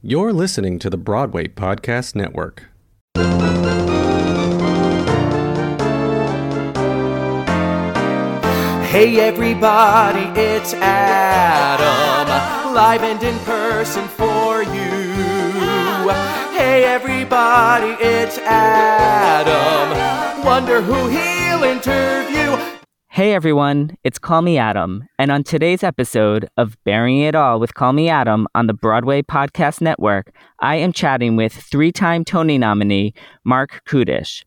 [0.00, 2.66] You're listening to the Broadway Podcast Network.
[8.86, 12.28] Hey everybody, it's Adam,
[12.74, 16.12] live and in person for you.
[16.56, 19.88] Hey everybody, it's Adam,
[20.44, 22.57] wonder who he'll interview.
[23.18, 27.74] Hey everyone, it's Call Me Adam, and on today's episode of Baring It All with
[27.74, 30.30] Call Me Adam on the Broadway Podcast Network,
[30.60, 34.44] I am chatting with three time Tony nominee Marc Kudisch.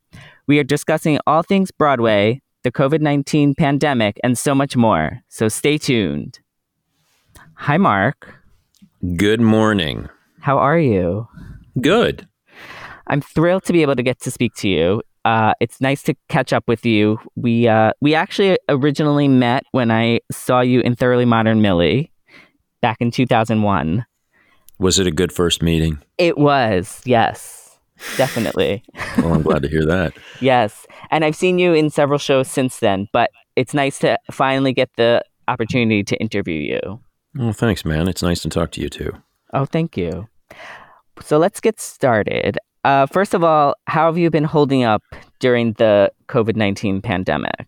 [0.48, 5.20] We are discussing all things Broadway, the COVID 19 pandemic, and so much more.
[5.28, 6.40] So stay tuned.
[7.56, 8.34] Hi, Mark.
[9.18, 10.08] Good morning.
[10.40, 11.28] How are you?
[11.82, 12.26] Good.
[13.08, 15.02] I'm thrilled to be able to get to speak to you.
[15.24, 17.20] Uh, it's nice to catch up with you.
[17.36, 22.12] We uh, we actually originally met when I saw you in Thoroughly Modern Millie
[22.82, 24.06] back in 2001.
[24.80, 26.00] Was it a good first meeting?
[26.18, 27.78] It was, yes,
[28.18, 28.84] definitely.
[29.18, 30.14] Well, I'm glad to hear that.
[30.42, 33.08] yes, and I've seen you in several shows since then.
[33.14, 37.00] But it's nice to finally get the opportunity to interview you.
[37.36, 38.08] Well, thanks, man.
[38.08, 39.12] It's nice to talk to you too.
[39.54, 40.28] Oh, thank you.
[41.22, 42.58] So let's get started.
[42.84, 45.04] Uh, first of all, how have you been holding up
[45.40, 47.68] during the COVID 19 pandemic?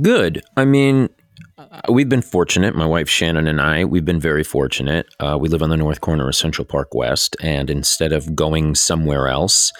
[0.00, 0.42] Good.
[0.56, 1.10] I mean,
[1.58, 2.74] uh, we've been fortunate.
[2.74, 5.06] My wife Shannon and I, we've been very fortunate.
[5.20, 8.74] Uh, we live on the north corner of Central Park West, and instead of going
[8.74, 9.72] somewhere else,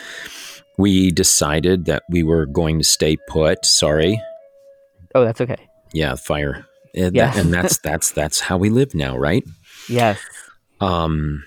[0.77, 3.65] we decided that we were going to stay put.
[3.65, 4.21] Sorry.
[5.15, 5.69] Oh, that's okay.
[5.95, 6.67] Yeah, fire.
[6.95, 7.37] And, Yes.
[7.39, 9.45] and that's that's that's how we live now, right?
[9.89, 10.21] Yes.
[10.81, 11.43] Um,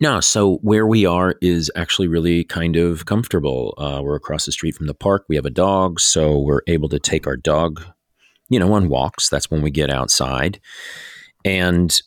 [0.00, 3.74] no, so where we are is actually really kind of comfortable.
[3.78, 5.24] Uh, we're across the street from the park.
[5.28, 7.84] We have a dog, so we're able to take our dog,
[8.48, 9.28] you know, on walks.
[9.28, 10.60] That's when we get outside.
[11.44, 12.00] And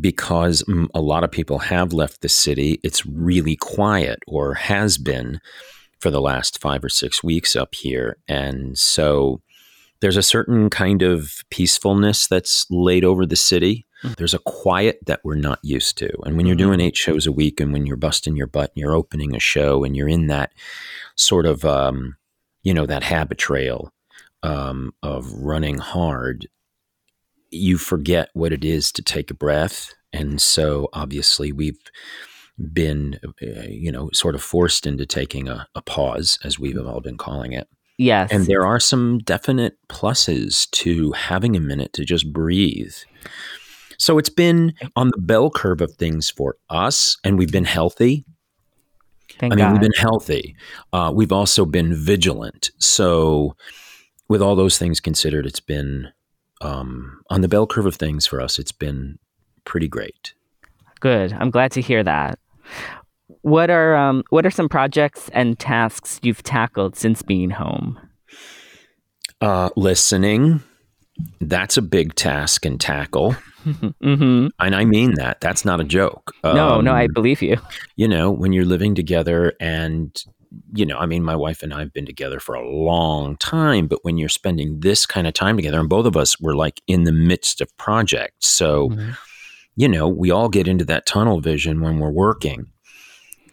[0.00, 0.64] because
[0.94, 5.40] a lot of people have left the city, it's really quiet or has been
[6.00, 8.18] for the last five or six weeks up here.
[8.28, 9.40] And so
[10.00, 13.86] there's a certain kind of peacefulness that's laid over the city.
[14.16, 16.10] There's a quiet that we're not used to.
[16.24, 18.80] And when you're doing eight shows a week and when you're busting your butt and
[18.80, 20.52] you're opening a show and you're in that
[21.16, 22.16] sort of, um,
[22.62, 23.92] you know, that habit trail
[24.42, 26.48] um, of running hard,
[27.50, 29.94] you forget what it is to take a breath.
[30.12, 31.80] And so obviously we've
[32.72, 37.00] been, uh, you know, sort of forced into taking a, a pause, as we've all
[37.00, 37.68] been calling it.
[37.96, 38.30] Yes.
[38.32, 42.94] And there are some definite pluses to having a minute to just breathe.
[43.98, 48.24] So it's been on the bell curve of things for us, and we've been healthy.
[49.38, 49.72] Thank I mean, God.
[49.72, 50.56] we've been healthy.
[50.92, 52.70] Uh, we've also been vigilant.
[52.78, 53.56] So,
[54.28, 56.08] with all those things considered, it's been
[56.60, 58.58] um, on the bell curve of things for us.
[58.58, 59.18] It's been
[59.64, 60.34] pretty great.
[61.00, 61.32] Good.
[61.32, 62.38] I'm glad to hear that.
[63.42, 67.98] What are um, what are some projects and tasks you've tackled since being home?
[69.40, 70.62] Uh, listening,
[71.40, 73.32] that's a big task and tackle.
[74.02, 75.40] hmm And I mean that.
[75.40, 76.32] That's not a joke.
[76.44, 77.56] no, no, I Um, believe you.
[77.96, 80.22] you know, when you're living together and
[80.72, 83.88] you know, I mean, my wife and I have been together for a long time,
[83.88, 86.80] but when you're spending this kind of time together, and both of us were like
[86.86, 88.46] in the midst of projects.
[88.46, 89.16] So, Mhm.
[89.74, 92.66] you know, we all get into that tunnel vision when we're working.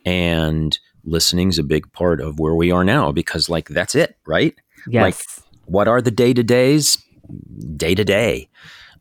[0.05, 4.15] And listening is a big part of where we are now because, like, that's it,
[4.27, 4.53] right?
[4.87, 5.41] Yes.
[5.65, 6.97] What are the day to days?
[7.77, 8.49] Day to day.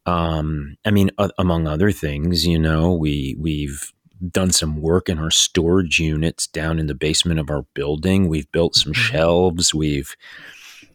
[0.06, 3.92] Um, I mean, uh, among other things, you know, we we've
[4.30, 8.28] done some work in our storage units down in the basement of our building.
[8.28, 8.96] We've built some Mhm.
[8.96, 9.74] shelves.
[9.74, 10.14] We've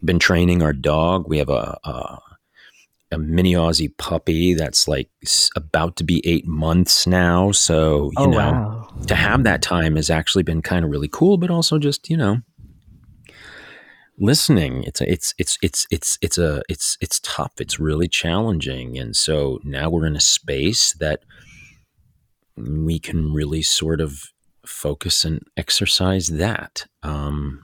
[0.04, 1.28] been training our dog.
[1.28, 2.18] We have a, a
[3.12, 5.08] a mini Aussie puppy that's like
[5.54, 7.52] about to be eight months now.
[7.52, 8.88] So you oh know, wow.
[9.06, 12.16] to have that time has actually been kind of really cool, but also just you
[12.16, 12.38] know
[14.18, 14.82] listening.
[14.84, 17.52] It's a, it's it's it's it's it's a it's it's tough.
[17.58, 21.20] It's really challenging, and so now we're in a space that
[22.56, 24.22] we can really sort of
[24.64, 26.86] focus and exercise that.
[27.02, 27.60] Um,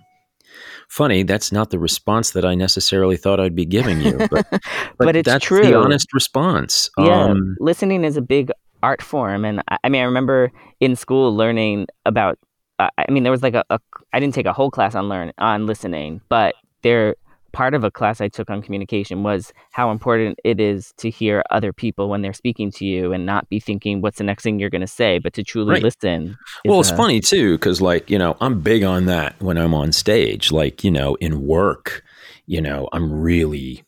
[0.89, 4.47] funny, that's not the response that I necessarily thought I'd be giving you, but
[4.99, 5.63] But it's that's true.
[5.65, 6.91] the honest response.
[6.99, 8.51] Yeah, Um, listening is a big
[8.83, 12.39] art form, and I, I mean, I remember in school learning about.
[12.83, 13.79] Uh, I mean, there was like a, a.
[14.13, 17.15] I didn't take a whole class on learn on listening, but there
[17.53, 21.43] part of a class I took on communication was how important it is to hear
[21.51, 24.59] other people when they're speaking to you and not be thinking what's the next thing
[24.59, 25.83] you're going to say, but to truly Right.
[25.83, 26.39] listen.
[26.65, 29.75] Well, it's a- funny too, because like you know, I'm big on that when I'm
[29.75, 30.51] on stage.
[30.51, 32.03] Like you know, in work,
[32.47, 33.85] you know, I'm really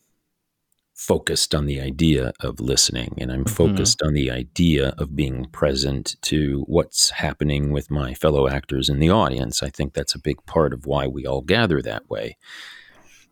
[0.95, 3.53] focused on the idea of listening and I'm mm-hmm.
[3.53, 8.99] focused on the idea of being present to what's happening with my fellow actors in
[8.99, 9.61] the audience.
[9.61, 12.37] I think that's a big part of why we all gather that way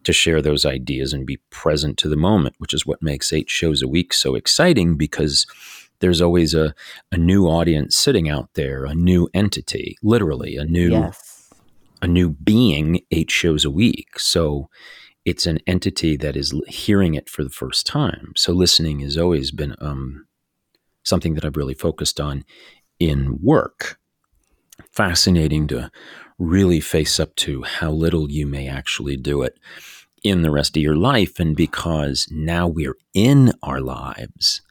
[0.04, 3.50] to share those ideas and be present to the moment, which is what makes eight
[3.50, 5.48] shows a week so exciting because
[6.00, 6.75] there's always a,
[7.13, 11.54] a new audience sitting out there, a new entity, literally a new Yes.
[12.01, 14.19] a new being eight shows a week.
[14.19, 14.69] So
[15.25, 18.34] it's an entity that is hearing it for the first time.
[18.36, 20.28] So listening has always been um,
[21.04, 22.44] something that I've really focused on
[23.00, 24.00] in work.
[24.92, 25.92] Fascinating to
[26.38, 29.58] really face up to how little you may actually do it
[30.24, 31.40] in the rest of your life.
[31.40, 34.62] And because now we're in our lives,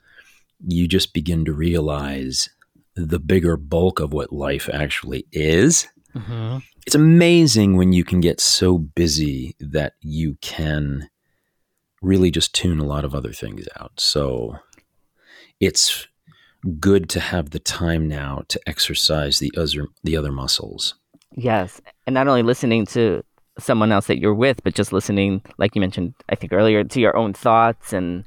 [0.66, 2.50] you just begin to realize
[2.94, 8.40] the bigger bulk of what life actually is hmm it's amazing when you can get
[8.40, 11.08] so busy that you can
[12.00, 13.93] really just tune a lot of other things out.
[13.99, 14.56] So
[15.61, 16.08] it's
[16.79, 20.94] good to have the time now to exercise the other the other muscles.
[21.34, 21.81] Yes.
[22.06, 23.25] And not only listening to
[23.58, 27.00] someone else that you're with, but just listening, like you mentioned, I think earlier, to
[27.00, 28.25] your own thoughts and.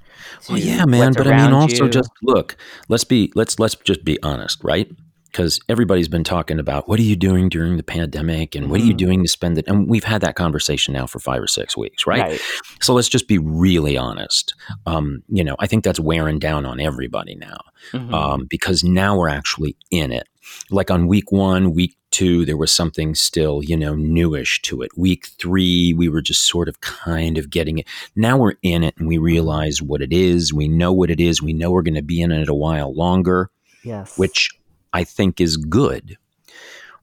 [0.50, 1.14] Oh, well, yeah, man.
[1.14, 1.90] But I mean, also you.
[1.90, 2.58] just look.
[2.90, 4.90] Let's be let's let's just be honest, right?
[5.36, 8.86] Because everybody's been talking about what are you doing during the pandemic and what are
[8.86, 8.98] you Mhm.
[8.98, 12.08] doing to spend it, and we've had that conversation now for five or six weeks,
[12.08, 12.22] right?
[12.22, 12.42] Right.
[12.80, 14.54] So let's just be really honest.
[14.86, 17.58] Um, you know, I think that's wearing down on everybody now
[17.92, 18.14] Mhm.
[18.14, 20.30] um, because now we're actually in it.
[20.70, 24.92] Like on week one, week two, there was something still, you know, newish to it.
[24.98, 27.88] Week three, we were just sort of kind of getting it.
[28.16, 30.54] Now we're in it and we realize what it is.
[30.54, 31.42] We know what it is.
[31.42, 33.50] We know we're going to be in it a while longer,
[33.84, 34.18] yes.
[34.18, 34.50] which
[34.96, 36.18] I think is good.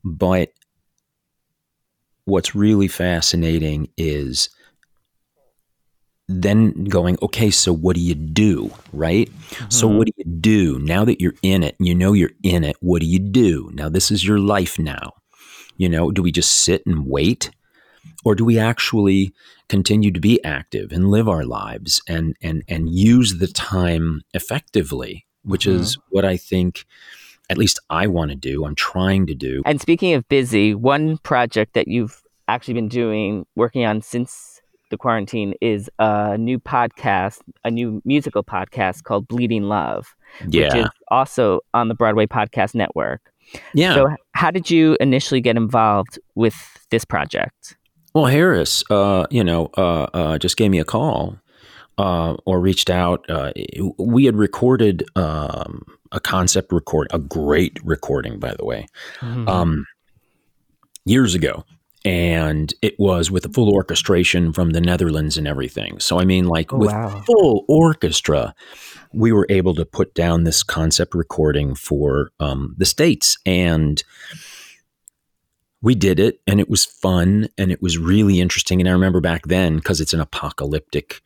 [0.03, 0.53] But
[2.25, 4.49] what's really fascinating is
[6.29, 8.71] then going, okay, so what do you do?
[8.93, 9.31] Right?
[9.69, 9.97] So, Mhm.
[9.99, 11.77] what do you do now that you're in it?
[11.79, 12.77] You know you're in it.
[12.81, 13.71] What do you do?
[13.75, 15.13] Now, this is your life now.
[15.77, 17.51] You know, do we just sit and wait?
[18.25, 19.33] Or do we actually
[19.69, 25.27] continue to be active and live our lives and, and, and use the time effectively,
[25.43, 26.87] which is what I think,
[27.53, 28.65] at least I want to do.
[28.65, 29.63] I'm trying to do.
[29.65, 34.61] And speaking of busy, one project that you've actually been doing, working on since
[34.91, 40.15] the quarantine, is a new podcast, a new musical podcast called Bleeding Love,
[40.45, 40.77] which Yeah.
[40.77, 43.21] is also on the Broadway Podcast Network.
[43.75, 43.95] Yeah.
[43.95, 46.55] So, how did you initially get involved with
[46.91, 47.77] this project?
[48.15, 51.39] Well, Harris, uh, you know, uh, uh, just gave me a call
[51.99, 53.25] uh, or reached out.
[53.29, 53.53] Uh,
[53.99, 58.87] we had recorded um, a concept record, a great recording, by the way,
[59.21, 59.49] Mm-hmm.
[59.49, 59.87] um,
[61.05, 61.65] years ago.
[62.05, 66.01] And it was with a full orchestration from the Netherlands and everything.
[66.01, 67.23] So, I mean, like Oh, with wow.
[67.27, 68.55] full orchestra,
[69.13, 73.39] we were able to put down this concept recording for um, the States.
[73.47, 74.03] And
[75.81, 78.81] we did it and it was fun and it was really interesting.
[78.81, 81.21] And I remember back then, because it's an apocalyptic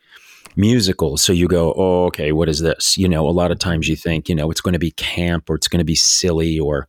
[0.57, 1.17] musical.
[1.17, 2.97] So you go, oh, okay, what is this?
[2.97, 5.49] You know, a lot of times you think, you know, it's going to be camp
[5.51, 6.89] or it's going to be silly or,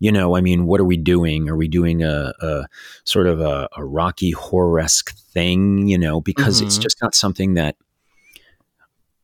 [0.00, 1.48] you know, I mean, what are we doing?
[1.48, 2.66] Are we doing a, a
[3.04, 5.88] sort of a, a Rocky horror esque thing?
[5.88, 6.82] You know, because it's Mhm.
[6.82, 7.76] just not something that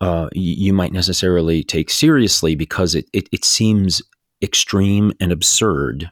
[0.00, 4.02] uh, you might necessarily take seriously because it, it, it seems
[4.42, 6.10] extreme and absurd.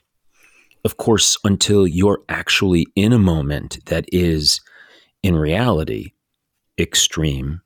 [0.84, 4.60] Of course, until you're actually in a moment that is,
[5.22, 6.12] in reality,
[6.79, 7.62] extreme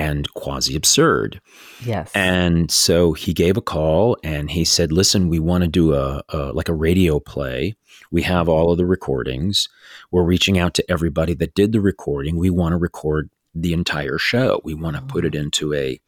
[0.00, 1.40] and quasi absurd.
[1.84, 2.10] Yes.
[2.14, 6.22] And so he gave a call and he said, "Listen, we want to do a,
[6.30, 7.74] a like a radio play.
[8.10, 9.68] We have all of the recordings.
[10.10, 12.36] We're reaching out to everybody that did the recording.
[12.36, 14.60] We want to record the entire show.
[14.64, 15.40] We want to put it mm.
[15.40, 16.00] into a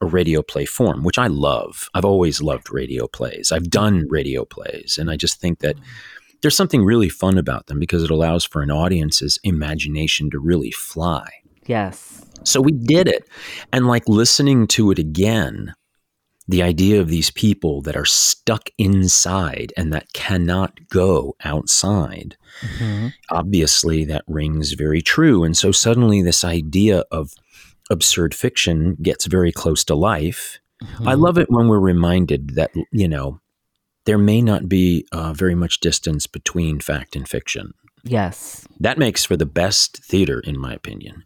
[0.00, 1.88] a radio play form, which I love.
[1.94, 3.50] I've always loved radio plays.
[3.50, 5.82] I've done radio plays, and I just think that mm.
[6.42, 10.70] there's something really fun about them because it allows for an audience's imagination to really
[10.70, 11.28] fly.
[11.68, 12.24] Yes.
[12.44, 13.28] So we did it.
[13.72, 15.74] And like listening to it again,
[16.46, 22.36] the idea of these people that are stuck inside and that cannot go outside,
[22.78, 23.12] Mhm.
[23.30, 25.44] obviously that rings very true.
[25.44, 27.34] And so suddenly this idea of
[27.90, 30.58] absurd fiction gets very close to life.
[31.00, 31.20] I Mhm.
[31.20, 33.40] love it when we're reminded that, you know,
[34.06, 37.74] there may not be uh, very much distance between fact and fiction.
[38.04, 38.66] Yes.
[38.80, 41.24] That makes for the best theater, in my opinion.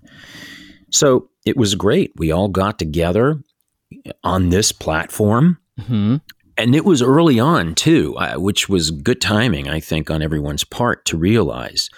[0.91, 2.13] So it was great.
[2.17, 3.41] We all got together
[4.25, 6.17] on this platform, hmm
[6.59, 11.05] and it was early on too, which was good timing, I think, on everyone's part
[11.07, 11.89] to realize.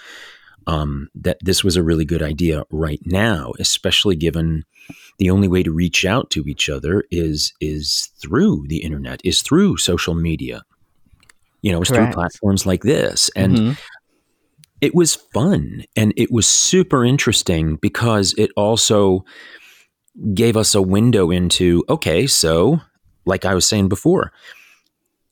[0.67, 4.65] um, that this was a really good idea right now, especially given
[5.19, 9.43] the only way to reach out to each other is is through the internet, is
[9.43, 10.63] through social media.
[11.63, 13.77] You know, it's through platforms like this, and Mhm.
[14.85, 19.25] It was fun and it was super interesting because it also
[20.35, 22.83] gave us a window into okay, so
[23.25, 24.31] like I was saying before,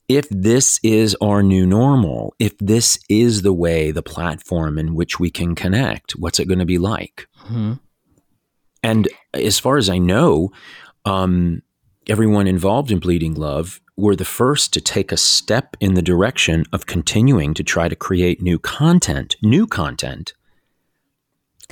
[0.09, 5.21] if this is our new normal, if this is the way, the platform in which
[5.21, 7.28] we can connect, what's it going to be like?
[7.47, 7.78] Mhm.
[8.82, 10.50] And as far as I know,
[11.04, 11.61] um,
[12.09, 16.64] everyone involved in Bleeding Love were the first to take a step in the direction
[16.73, 20.32] of continuing to try to create new content, new content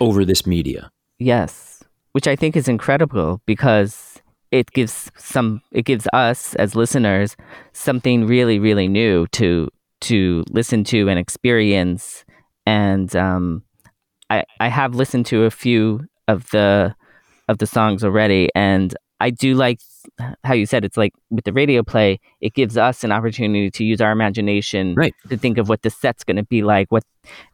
[0.01, 0.91] over this media.
[1.19, 1.83] Yes,
[2.13, 4.21] which I think is incredible because
[4.51, 7.37] it gives some it gives us as listeners
[7.73, 9.69] something really really new to
[10.01, 12.25] to listen to and experience
[12.67, 13.63] and um
[14.29, 16.97] I I have listened to a few of the
[17.49, 19.81] of the songs already and I do like
[20.45, 23.85] how you said it's like with the radio play it gives us an opportunity to
[23.85, 25.15] use our imagination Right.
[25.29, 27.05] to think of what the set's going to be like what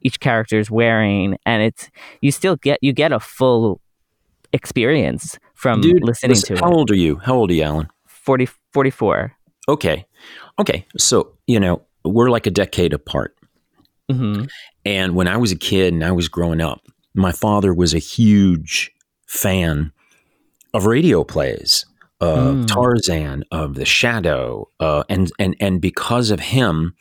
[0.03, 3.81] each character is wearing and it's you still get you get a full
[4.53, 7.17] experience from Dude, listening listen, to how it How old are you?
[7.17, 7.89] How old are you, Alan?
[8.07, 9.33] 40 44
[9.69, 10.05] Okay.
[10.59, 10.87] Okay.
[10.97, 13.35] So, you know, we're like a decade apart.
[14.11, 14.45] hmm
[14.85, 16.81] And when I was a kid and I was growing up,
[17.15, 18.93] my father was a huge
[19.27, 19.93] fan
[20.75, 21.85] of radio plays,
[22.21, 22.67] of Mm.
[22.67, 26.95] Tarzan, of The Shadow, uh, and and and because of him,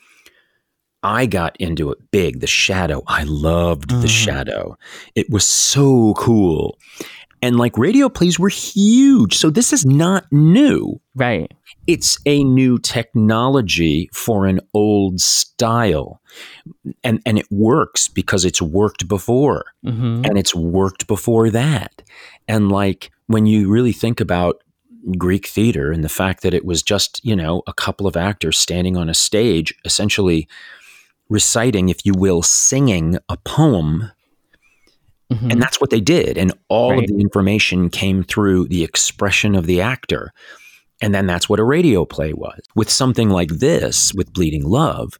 [1.03, 2.39] I got into it big.
[2.39, 4.09] The Shadow, I loved The Mhm.
[4.09, 4.77] Shadow.
[5.15, 6.77] It was so cool,
[7.41, 9.35] and like radio plays were huge.
[9.35, 11.51] So this is not new right
[11.87, 16.19] it's a new technology for an old style
[17.03, 22.01] and and it works because it's worked before hmm and it's worked before that
[22.47, 24.61] and like when you really think about
[25.17, 28.57] greek theater and the fact that it was just you know a couple of actors
[28.57, 30.47] standing on a stage essentially
[31.29, 34.11] reciting if you will singing a poem
[35.31, 36.37] hmm and that's what they did.
[36.37, 36.99] And all Right.
[36.99, 40.31] of the information came through the expression of the actor.
[41.01, 42.59] And then that's what a radio play was.
[42.75, 45.19] With something like this, with Bleeding Love,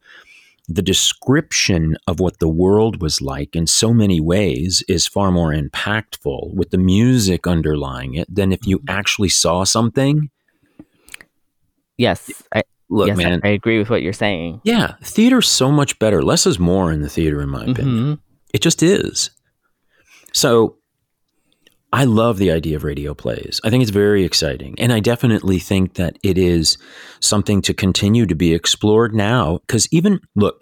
[0.68, 5.54] the description of what the world was like in so many ways is far more
[5.54, 10.30] impactful with the music underlying it than if you actually saw something.
[11.98, 13.42] yes I, Look, yes, man.
[13.44, 16.22] I, I agree with what you're saying yeah, theater's so much better.
[16.22, 17.88] Less is more in the theater, in my opinion.
[17.88, 18.20] Mhm.
[18.54, 19.32] It just is.
[20.34, 20.78] So
[21.94, 23.62] I love the idea of radio plays.
[23.64, 24.76] I think it's very exciting.
[24.80, 26.78] And I definitely think that it is
[27.22, 29.60] something to continue to be explored now.
[29.60, 30.62] Because even, look,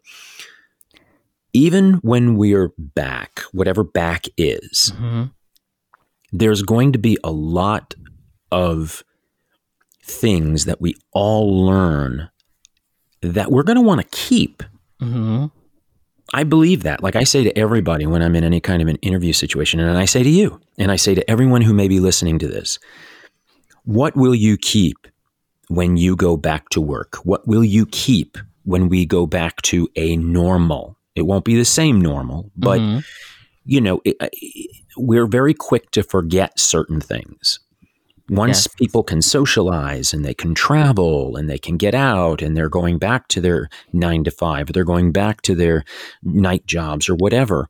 [1.54, 5.32] even when we're back, whatever back is, Mhm.
[6.32, 7.96] there's going to be a lot
[8.52, 9.04] of
[10.04, 12.30] things that we all learn
[13.22, 14.62] that we're going to want to keep.
[15.02, 15.52] Mhm.
[16.34, 17.04] I believe that.
[17.04, 19.98] Like I say to everybody when I'm in any kind of an interview situation, and
[19.98, 22.80] I say to you, and I say to everyone who may be listening to this,
[23.86, 25.08] what will you keep
[25.70, 27.16] when you go back to work?
[27.24, 30.98] What will you keep when we go back to a normal?
[31.16, 33.04] It won't be the same normal, but Mhm.
[33.66, 37.60] you know, it, it- we're very quick to forget certain things.
[38.36, 38.76] Once Yes.
[38.76, 42.98] people can socialize and they can travel and they can get out and they're going
[42.98, 45.84] back to their nine to five, or they're going back to their
[46.24, 47.70] night jobs or whatever,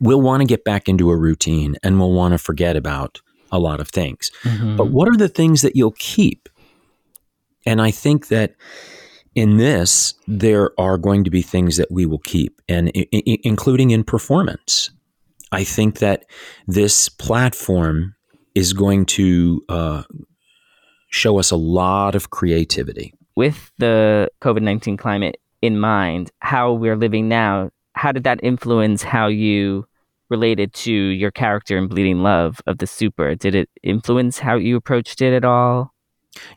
[0.00, 3.20] we'll want to get back into a routine and we'll want to forget about
[3.52, 4.30] a lot of things.
[4.42, 4.76] Mhm.
[4.76, 6.48] But what are the things that you'll keep?
[7.66, 8.54] And I think that
[9.34, 13.38] in this, there are going to be things that we will keep, and i- i-
[13.42, 14.90] including in performance.
[15.52, 16.24] I think that
[16.66, 18.14] this platform
[18.54, 20.02] is going to uh,
[21.10, 23.14] show us a lot of creativity.
[23.36, 29.02] with the COVID 19 climate in mind, how we're living now, how did that influence
[29.02, 29.86] how you
[30.28, 33.34] related to your character in Bleeding Love of the Super?
[33.34, 35.94] Did it influence how you approached it at all?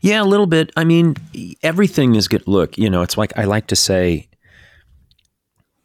[0.00, 0.70] Yeah, a little bit.
[0.76, 1.14] I mean,
[1.62, 2.46] everything is good.
[2.46, 4.28] Look, you know, it's like I like to say,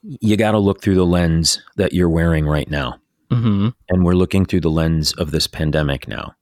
[0.02, 3.00] you got to look through the lens that you're wearing right now.
[3.34, 3.70] Mm-hmm.
[3.90, 6.36] and we're looking through the lens of this pandemic now.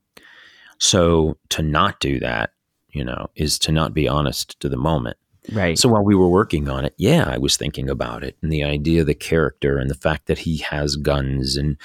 [0.78, 2.52] So to not do that,
[2.90, 5.18] you know, is to not be honest to the moment.
[5.52, 5.78] Right.
[5.78, 8.64] So while we were working on it, yeah, I was thinking about it and the
[8.64, 11.78] idea of the character and the fact that he has guns and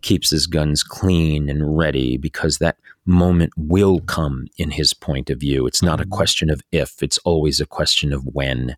[0.00, 5.38] keeps his guns clean and ready because that moment will come in his point of
[5.38, 5.66] view.
[5.66, 8.76] It's not a question of if, it's always a question of when.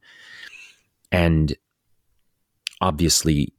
[1.10, 1.56] And
[2.80, 3.54] obviously,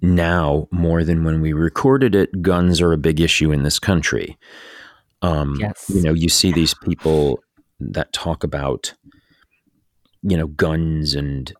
[0.00, 4.36] now more than when we recorded it, guns are a big issue in this country.
[5.22, 5.90] Um, Yes.
[5.92, 7.42] You know, you see these people
[7.80, 8.94] that talk about,
[10.22, 11.52] you know, guns and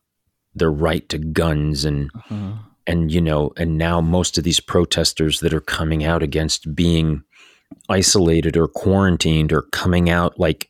[0.54, 2.58] their right to guns and Mhm.
[2.86, 7.22] and you know and now most of these protesters that are coming out against being
[7.88, 10.67] isolated or quarantined or coming out like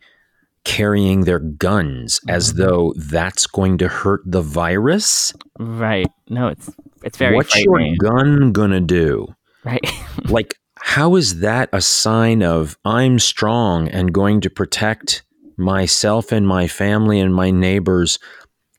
[0.69, 2.57] carrying their guns as Mhm.
[2.57, 6.07] though that's going to hurt the virus Right.
[6.29, 6.69] No, it's
[7.03, 9.27] it's very what's your gun gonna do
[9.65, 9.81] right.
[10.29, 15.23] like how is that a sign of i'm strong and going to protect
[15.57, 18.19] myself and my family and my neighbors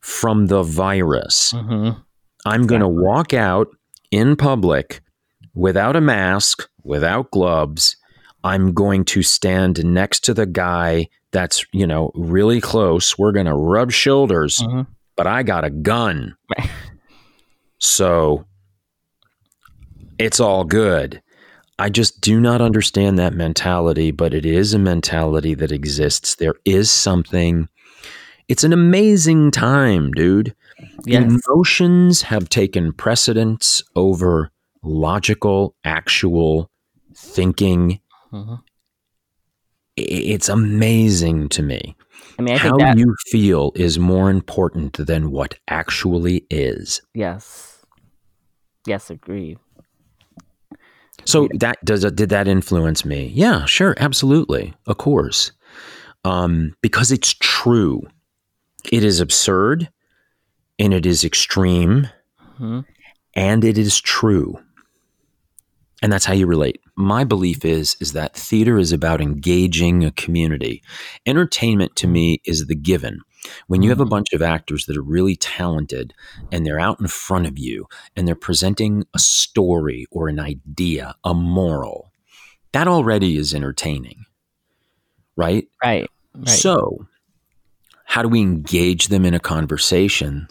[0.02, 1.90] from the virus hmm
[2.46, 3.68] I'm going to walk out
[4.12, 5.02] in public
[5.54, 7.98] without a mask, without gloves.
[8.46, 13.18] I'm going to stand next to the guy that's, you know, really close.
[13.18, 14.88] We're going to rub shoulders, Mhm.
[15.16, 16.36] but I got a gun.
[17.82, 18.46] So
[20.18, 21.22] it's all good.
[21.78, 26.36] I just do not understand that mentality, but it is a mentality that exists.
[26.36, 27.70] There is something.
[28.50, 30.54] It's an amazing time, dude.
[31.06, 31.24] Yes.
[31.48, 34.52] Emotions have taken precedence over
[34.84, 36.70] logical, actual
[37.16, 38.02] thinking.
[38.34, 38.60] Mhm.
[40.04, 41.96] It's amazing to me.
[42.38, 47.02] I mean, I How think that you feel is more important than what actually is.
[47.14, 47.84] yes,
[48.86, 49.58] yes, agreed.
[51.26, 53.32] So that does did that influence me?
[53.36, 55.52] Yeah, sure, absolutely, of course,
[56.24, 58.02] um, because it's true.
[58.92, 59.90] It is absurd,
[60.80, 62.08] and it is extreme,
[62.60, 62.86] Mhm.
[63.36, 64.58] and it is true,
[66.02, 66.82] and that's how you relate.
[66.96, 70.82] My belief is is that theater is about engaging a community.
[71.26, 73.20] Entertainment to me is the given.
[73.68, 74.10] When you have a mm.
[74.10, 76.14] bunch of actors that are really talented
[76.52, 81.16] and they're out in front of you and they're presenting a story or an idea,
[81.24, 82.12] a moral,
[82.74, 84.26] that already is entertaining.
[85.36, 85.68] Right?
[85.84, 86.10] Right.
[86.36, 86.50] Right.
[86.50, 87.08] So,
[88.06, 90.48] how do we engage them in a conversation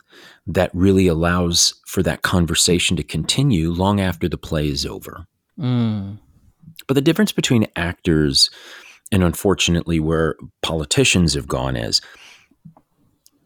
[0.47, 5.27] that really allows for that conversation to continue long after the play is over?
[5.59, 6.19] Mm.
[6.87, 8.51] But the difference between actors
[9.11, 12.01] and unfortunately where politicians have gone is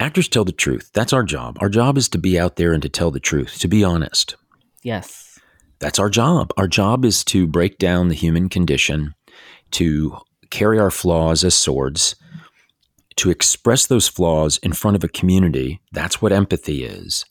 [0.00, 0.90] actors tell the truth.
[0.92, 1.56] That's our job.
[1.60, 4.36] Our job is to be out there and to tell the truth, to be honest.
[4.82, 5.38] Yes.
[5.78, 6.52] That's our job.
[6.56, 9.14] Our job is to break down the human condition,
[9.72, 10.18] to
[10.50, 12.14] carry our flaws as swords,
[13.16, 15.80] to express those flaws in front of a community.
[15.92, 17.24] That's what empathy is.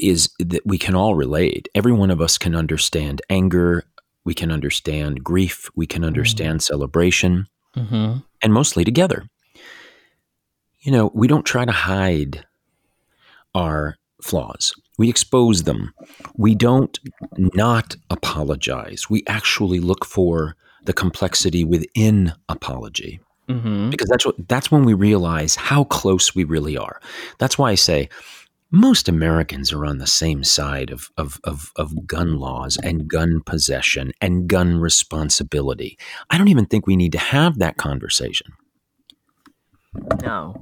[0.00, 1.68] Is that we can all relate.
[1.74, 3.84] Every one of us can understand anger,
[4.24, 9.28] we can understand grief, we can understand celebration, hmm and mostly together.
[10.80, 12.46] You know, we don't try to hide
[13.54, 14.72] our flaws.
[14.98, 15.92] We expose them.
[16.36, 16.98] We don't
[17.36, 19.10] not apologize.
[19.10, 24.94] We actually look for the complexity within apology hmm because that's what that's when we
[24.94, 27.00] realize how close we really are.
[27.38, 28.08] That's why I say
[28.70, 33.40] most Americans are on the same side of, of, of, of gun laws and gun
[33.44, 35.98] possession and gun responsibility.
[36.30, 38.52] I don't even think we need to have that conversation.
[40.22, 40.54] No.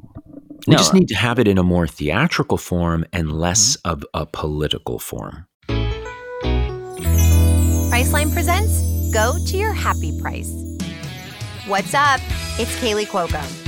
[0.66, 3.90] We No, just need to have it in a more theatrical form and less mm-hmm.
[3.90, 5.46] of a political form.
[7.90, 10.50] Priceline presents Go to Your Happy Price.
[11.66, 12.20] What's up?
[12.58, 13.67] It's Kaley Cuoco.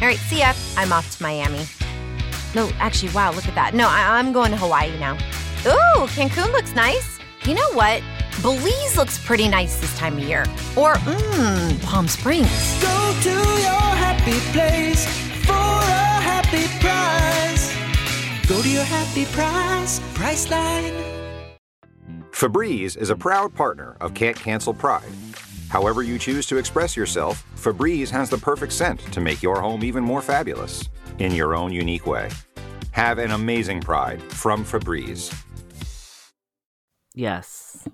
[0.00, 0.52] All right, see ya.
[0.76, 1.66] I'm off to Miami.
[2.54, 3.74] No, actually, wow, look at that.
[3.74, 5.14] No, I- I'm going to Hawaii now.
[5.66, 7.18] Ooh, Cancun looks nice.
[7.44, 8.02] You know what?
[8.42, 10.42] Belize looks pretty nice this time of year.
[10.76, 12.48] Or, mmm, Palm Springs.
[12.80, 15.06] Go to your happy place
[15.44, 17.76] for a happy price.
[18.48, 20.96] Go to your happy price, Priceline.
[22.32, 25.04] Febreze is a proud partner of Can't Cancel Pride.
[25.70, 29.84] However, you choose to express yourself, Febreze has the perfect scent to make your home
[29.84, 30.88] even more fabulous
[31.20, 32.28] in your own unique way.
[32.90, 35.32] Have an amazing pride from Febreze.
[37.14, 37.88] Yes.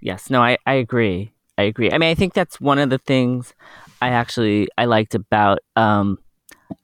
[0.00, 0.30] Yes.
[0.30, 1.32] No, I, I agree.
[1.58, 1.92] I agree.
[1.92, 3.52] I mean, I think that's one of the things
[4.00, 6.18] I actually I liked about um,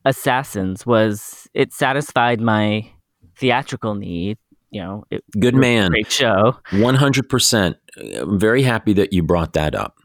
[0.04, 2.90] Assassins was it satisfied my
[3.36, 4.36] theatrical need
[4.70, 5.90] you know, it, Good man.
[5.90, 6.56] great show.
[6.72, 7.74] 100%.
[8.20, 9.96] I'm very happy that you brought that up.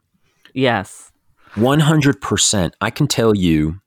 [0.53, 1.11] Yes.
[1.55, 2.71] 100%.
[2.81, 3.79] I can tell you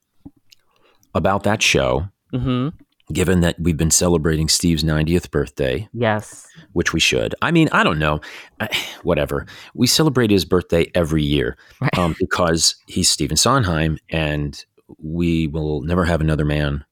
[1.14, 2.68] about that show, hmm
[3.12, 6.44] given that we've been celebrating Steve's 90th birthday, Yes.
[6.72, 7.36] which we should.
[7.40, 8.20] I mean, I don't know.
[8.58, 8.68] I,
[9.04, 9.46] whatever.
[9.74, 11.96] We celebrate his birthday every year Right.
[11.96, 14.60] um, because he's Stephen Sondheim, and
[14.98, 16.84] we will never have another man,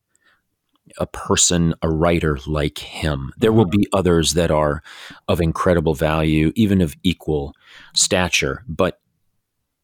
[0.99, 3.33] a person, a writer like him.
[3.37, 4.83] There will be others that are
[5.29, 7.55] of incredible value, even of equal
[7.94, 9.01] stature, but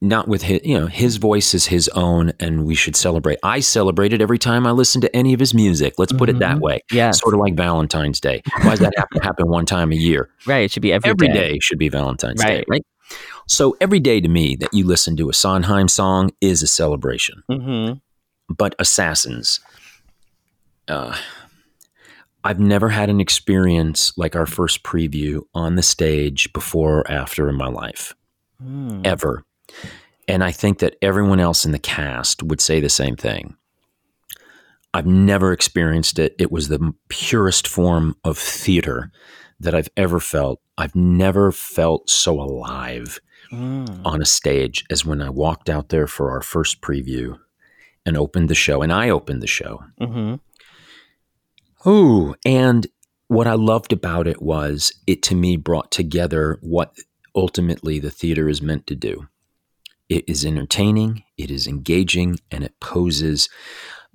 [0.02, 3.38] not with his, you know, his voice is his own, and we should celebrate.
[3.42, 5.94] I celebrate it every time I listen to any of his music.
[5.98, 6.60] Let's put it that Mhm.
[6.60, 6.80] way.
[6.90, 7.10] Yeah.
[7.10, 8.40] Sort of like Valentine's Day.
[8.62, 10.30] Why does that have to happen one time a year?
[10.46, 10.60] Right.
[10.64, 11.34] It should be every Every day.
[11.52, 12.64] day should be Valentine's Day, Right.
[12.68, 12.82] right?
[13.46, 17.42] So every day to me that you listen to a Sondheim song is a celebration.
[17.50, 17.94] Mm-hmm.
[18.56, 19.60] But Assassins,
[20.88, 21.16] uh,
[22.42, 27.48] I've never had an experience like our first preview on the stage before or after
[27.48, 28.14] in my life,
[28.62, 29.06] Mm.
[29.06, 29.44] ever.
[30.28, 33.56] And I think that everyone else in the cast would say the same thing.
[34.92, 36.34] I've never experienced it.
[36.38, 39.10] It was the purest form of theater
[39.60, 40.60] that I've ever felt.
[40.78, 43.20] I've never felt so alive
[43.52, 44.00] Mm.
[44.04, 47.36] on a stage as when I walked out there for our first preview
[48.06, 48.80] and opened the show.
[48.80, 49.82] And I opened the show.
[50.00, 50.34] Mm-hmm.
[51.84, 52.86] Oh, and
[53.28, 56.94] what I loved about it was it to me brought together what
[57.34, 59.28] ultimately the theater is meant to do.
[60.08, 63.48] It is entertaining, it is engaging, and it poses.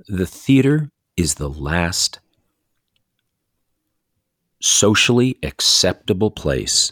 [0.07, 2.19] The theater is the last
[4.61, 6.91] socially acceptable place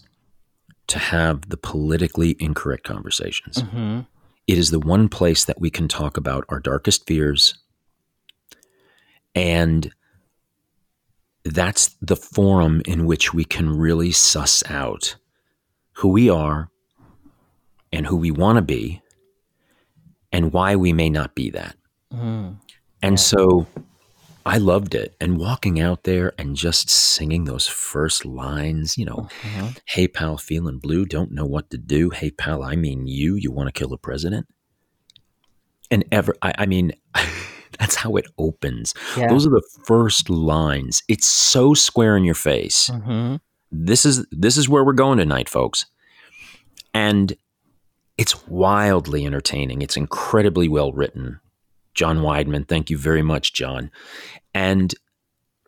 [0.88, 3.58] to have the politically incorrect conversations.
[3.58, 4.02] Mm-hmm.
[4.48, 7.56] It is the one place that we can talk about our darkest fears.
[9.36, 9.92] And
[11.46, 15.16] that's the forum in which we can really suss out
[15.94, 16.70] who we are
[17.92, 19.02] and who we want to be
[20.32, 21.76] and why we may not be that.
[22.12, 22.56] Mm.
[23.02, 23.68] And so
[24.46, 25.16] I loved it.
[25.22, 29.78] And walking out there and just singing those first lines, you know, Mhm.
[29.86, 32.10] hey, pal, feeling blue, don't know what to do.
[32.10, 34.48] Hey, pal, I mean you, you want to kill the president?
[35.92, 36.94] And ever, I, I mean,
[37.80, 38.94] that's how it opens.
[39.18, 39.28] Yeah.
[39.28, 41.04] Those are the first lines.
[41.08, 42.90] It's so square in your face.
[42.90, 43.38] mm-hmm.
[43.72, 45.88] This is this is where we're going tonight, folks.
[46.94, 47.36] And
[48.20, 49.82] it's wildly entertaining.
[49.82, 51.40] It's incredibly well written.
[51.96, 53.90] John Weidman, thank you very much, John.
[54.54, 54.94] And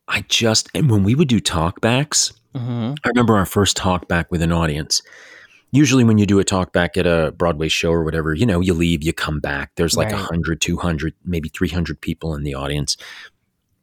[0.07, 2.93] I just and when we would do talkbacks, Mm-hmm.
[3.03, 5.01] I remember our first talkback with an audience.
[5.75, 8.73] Usually when you do a talkback at a Broadway show or whatever, you know, you
[8.73, 9.71] leave, you come back.
[9.75, 10.21] There's like a Right.
[10.21, 12.95] 100, 200, maybe 300 people in the audience.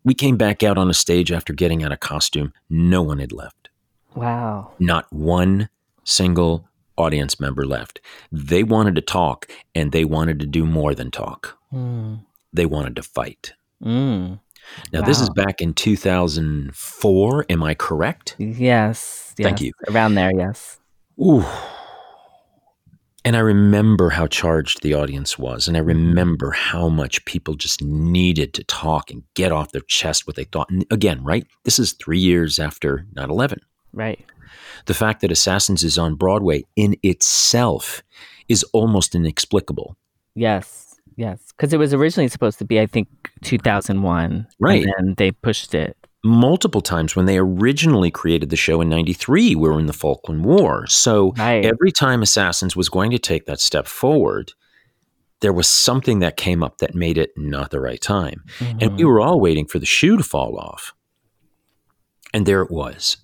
[0.03, 2.55] We came back out on a stage after getting out of costume.
[2.71, 3.69] No one had left.
[4.15, 4.73] Wow.
[4.79, 5.69] Not one
[6.05, 8.01] single audience member left.
[8.31, 11.59] They wanted to talk and they wanted to do more than talk.
[11.73, 12.25] Mm.
[12.55, 13.53] They wanted to fight.
[13.85, 14.41] Mm.
[14.93, 17.47] Now, this is back in 2004.
[17.51, 18.37] Am I correct?
[18.39, 19.35] Yes.
[19.37, 19.67] Thank yes.
[19.67, 19.73] you.
[19.95, 20.79] Around there, yes.
[21.21, 21.45] Ooh.
[23.25, 25.69] And I remember how charged the audience was.
[25.69, 30.27] And I remember how much people just needed to talk and get off their chest
[30.27, 30.71] what they thought.
[30.71, 31.47] And again, right?
[31.65, 33.61] This is three years after 9 11.
[33.93, 34.25] Right.
[34.87, 38.03] The fact that Assassins is on Broadway in itself
[38.49, 39.97] is almost inexplicable.
[40.35, 40.97] Yes.
[41.17, 41.53] Yes.
[41.57, 43.09] Because it was originally supposed to be, I think,
[43.43, 44.49] 2001.
[44.59, 44.83] Right.
[44.83, 45.97] And then they pushed it.
[46.25, 50.45] Multiple times when they originally created the show in 93, we were in the Falkland
[50.45, 50.87] War.
[50.87, 51.65] So Right.
[51.65, 54.53] every time Assassins was going to take that step forward,
[55.41, 58.45] there was something that came up that made it not the right time.
[58.81, 60.95] And we were all waiting for the shoe to fall off.
[62.33, 63.17] And there it was.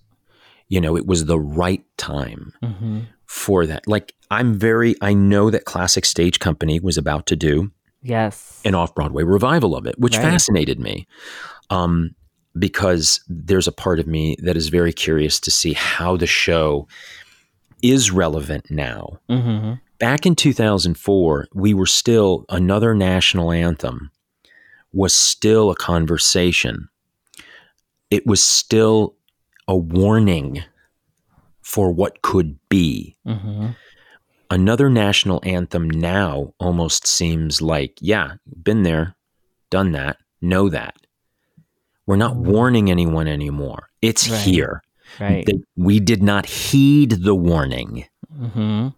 [0.67, 2.99] You know, it was the right time Mm-hmm.
[3.27, 3.87] for that.
[3.87, 7.71] Like, I'm very, I know that Classic Stage Company was about to do
[8.03, 8.61] Yes.
[8.65, 10.23] an off Broadway revival of it, which Right.
[10.25, 11.07] fascinated me.
[11.71, 12.17] Um,
[12.59, 16.87] because there's a part of me that is very curious to see how the show
[17.83, 19.19] is relevant now.
[19.29, 19.75] mm-hmm.
[19.99, 24.11] Back in 2004, we were still, another national anthem
[24.93, 26.89] was still a conversation.
[28.11, 29.17] It was still
[29.67, 30.63] a warning
[31.61, 33.17] for what could be.
[33.27, 33.71] Mm-hmm.
[34.51, 39.17] Another national anthem now almost seems like, yeah, been there,
[39.69, 40.97] done that, know that.
[42.09, 43.91] We're not warning anyone anymore.
[44.01, 44.41] It's Right.
[44.41, 44.83] here.
[45.21, 45.45] Right.
[45.47, 48.07] They- we did not heed the warning.
[48.35, 48.89] mm-hmm.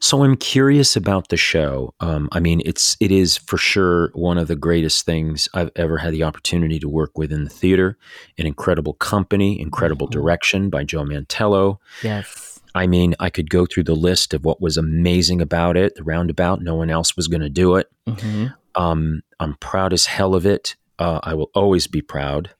[0.00, 1.94] So I'm curious about the show.
[2.00, 5.98] Um, I mean, it's it is for sure one of the greatest things I've ever
[5.98, 7.96] had the opportunity to work with in the theater.
[8.38, 10.18] An incredible company, incredible Mm-hmm.
[10.20, 11.78] direction by Joe Mantello.
[12.02, 12.60] Yes.
[12.74, 15.94] I mean, I could go through the list of what was amazing about it.
[15.94, 17.86] The roundabout, no one else was going to do it.
[18.08, 20.74] hmm Um, I'm proud as hell of it.
[21.02, 22.50] Uh, I will always be proud.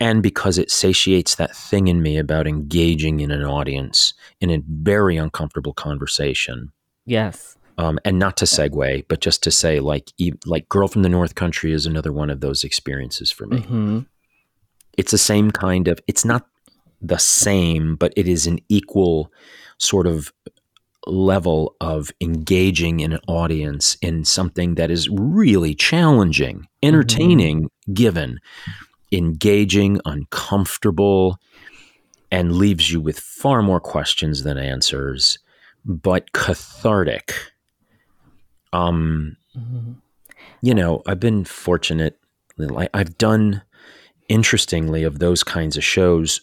[0.00, 4.62] And because it satiates that thing in me about engaging in an audience in a
[4.68, 6.72] very uncomfortable conversation.
[7.04, 7.56] Yes.
[7.76, 10.12] Um, and not to segue, but just to say, like,
[10.46, 13.62] like "Girl from the North Country" is another one of those experiences for me.
[13.62, 14.00] hmm
[14.96, 15.98] It's the same kind of.
[16.06, 16.46] It's not
[17.02, 19.32] the same, but it is an equal
[19.78, 20.32] sort of
[21.06, 28.40] level of engaging in an audience in something that is really challenging, entertaining, given,
[29.12, 31.38] engaging, uncomfortable,
[32.30, 35.38] and leaves you with far more questions than answers,
[35.84, 37.34] but cathartic.
[38.72, 39.96] Um, Mhm.
[40.62, 42.18] you know, I've been fortunate.
[42.58, 43.62] I- I've done,
[44.28, 46.40] interestingly, of those kinds of shows,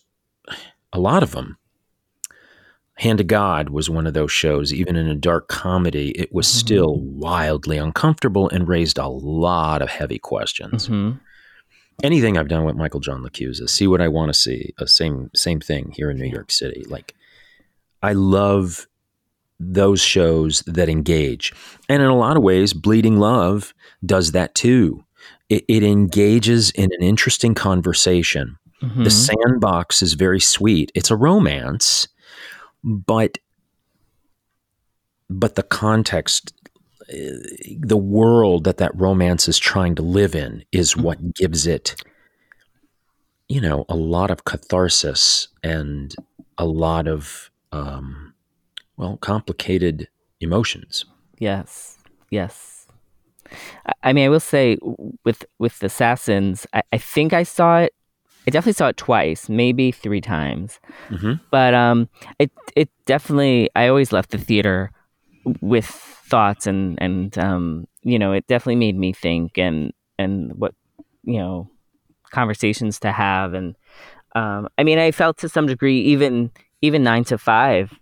[0.94, 1.58] a lot of them.
[2.98, 4.74] Hand to God was one of those shows.
[4.74, 9.90] Even in a dark comedy, it was still wildly uncomfortable and raised a lot of
[9.90, 10.88] heavy questions.
[10.88, 11.12] hmm
[12.04, 14.74] Anything I've done with Michael John LaChiusa, see what I want to see.
[14.80, 16.84] A same same thing here in New York City.
[16.88, 17.14] Like,
[18.02, 18.88] I love
[19.60, 21.54] those shows that engage,
[21.88, 25.04] and in a lot of ways, Bleeding Love does that too.
[25.50, 28.58] It, it engages in an interesting conversation.
[28.80, 30.92] hmm The sandbox is very sweet.
[30.96, 32.08] It's a romance,
[32.84, 33.38] but
[35.30, 36.54] but the context,
[37.10, 37.32] eh,
[37.80, 41.96] the world that that romance is trying to live in, is what gives it,
[43.48, 46.16] you know, a lot of catharsis and
[46.58, 48.34] a lot of um,
[48.98, 50.08] well, complicated
[50.42, 51.06] emotions.
[51.40, 51.98] Yes.
[52.30, 52.88] Yes.
[54.04, 54.78] I- mean, I will say
[55.24, 57.94] with with Assassins, I, I think I saw it.
[58.48, 60.80] I definitely saw it twice, maybe three times.
[61.10, 61.40] Mhm.
[61.52, 63.70] But um, it it definitely.
[63.76, 64.92] I always left the theater
[65.62, 70.74] with thoughts and and um, you know, it definitely made me think and and what
[71.24, 71.70] you know,
[72.32, 73.76] conversations to have and
[74.34, 76.52] um, I mean, I felt to some degree even
[76.82, 77.94] even nine to five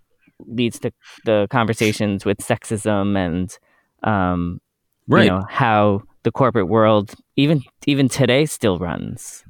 [0.46, 0.90] leads to
[1.26, 3.58] the conversations with sexism and
[4.02, 4.60] um,
[5.06, 5.24] Right.
[5.24, 9.44] you know how the corporate world even even today still runs.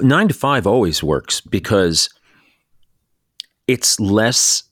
[0.00, 2.08] Nine to five always works because
[3.66, 4.62] it's less.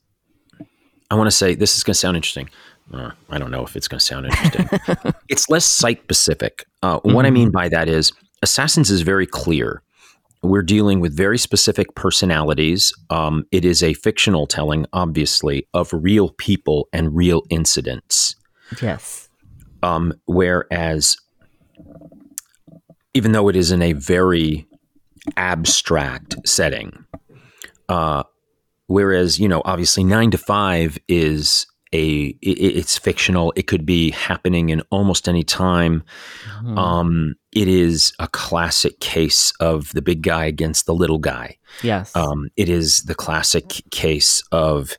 [1.11, 2.49] I want to say this is going to sound interesting.
[2.93, 5.13] Uh, I don't know if it's going to sound interesting.
[5.29, 6.65] it's less site specific.
[6.83, 9.83] Uh, What I mean by that is, Assassins is very clear.
[10.43, 12.93] We're dealing with very specific personalities.
[13.11, 18.35] Um, it is a fictional telling, obviously, of real people and real incidents.
[18.81, 19.29] Yes.
[19.83, 21.17] Um, whereas,
[23.14, 24.66] even though it is in a very
[25.37, 27.05] abstract setting,
[27.88, 28.22] uh,
[28.87, 33.53] whereas you know, obviously, nine to five is a i- i- it's fictional.
[33.55, 36.03] It could be happening in almost any time.
[36.62, 36.79] Mhm.
[36.79, 41.59] Um, it is a classic case of the big guy against the little guy.
[41.83, 42.14] yes.
[42.16, 44.96] Um, it is the classic case of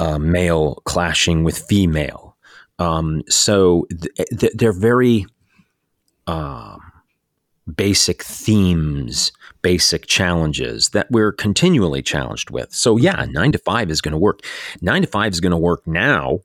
[0.00, 2.36] uh, male clashing with female.
[2.78, 5.26] Um, so th- th- they're very
[6.26, 6.80] um,
[7.76, 12.72] basic themes, basic challenges that we're continually challenged with.
[12.72, 14.40] So, yeah, nine to five is going to work.
[14.80, 16.40] Nine to five is going to work now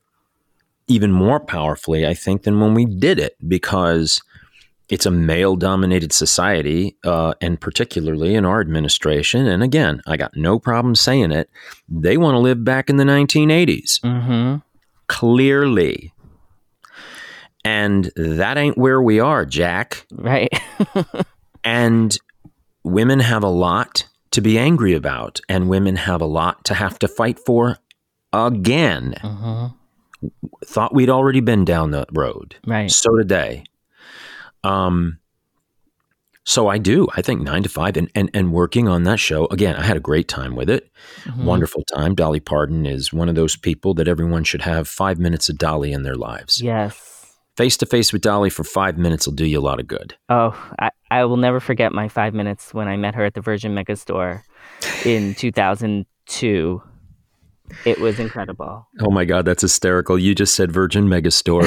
[0.88, 4.22] even more powerfully, I think, than when we did it because
[4.88, 9.46] it's a male dominated society, uh, and particularly in our administration.
[9.46, 11.50] And again, I got no problem saying it.
[11.88, 14.56] They want to live back in the 1980s, mm-hmm.
[15.08, 16.12] clearly.
[17.66, 20.06] And that ain't where we are, Jack.
[20.12, 20.48] Right.
[21.64, 22.16] And
[22.84, 26.98] women have a lot to be angry about, and women have a lot to have
[27.00, 27.78] to fight for
[28.32, 29.14] again.
[29.20, 29.66] hmm
[30.64, 32.56] Thought we'd already been down the road.
[32.66, 32.90] Right.
[32.90, 33.64] So they.
[34.64, 35.18] Um,
[36.44, 37.08] so I do.
[37.16, 39.76] I think nine to five, and, and and working on that show again.
[39.76, 40.90] I had a great time with it.
[41.24, 41.44] Mhm.
[41.44, 42.14] Wonderful time.
[42.14, 45.92] Dolly Parton is one of those people that everyone should have five minutes of Dolly
[45.92, 46.62] in their lives.
[46.62, 47.15] Yes.
[47.56, 50.14] Face to face with Dolly for five minutes will do you a lot of good.
[50.28, 53.40] Oh, I, I will never forget my five minutes when I met her at the
[53.40, 54.42] Virgin Megastore
[55.06, 56.82] in 2002.
[57.86, 58.86] It was incredible.
[59.00, 60.18] Oh my God, that's hysterical.
[60.18, 61.66] You just said Virgin Megastore.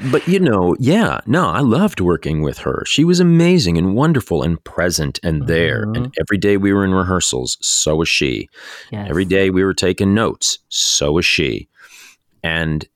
[0.10, 2.82] but you know, yeah, no, I loved working with her.
[2.86, 5.86] She was amazing and wonderful and present and there.
[5.86, 5.96] Mhm.
[5.96, 8.48] And every day we were in rehearsals, so was she.
[8.90, 9.08] Yes.
[9.08, 11.68] Every day we were taking notes, so was she.
[12.42, 12.86] And